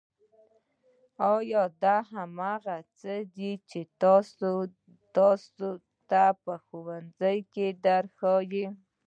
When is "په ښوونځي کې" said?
6.43-7.67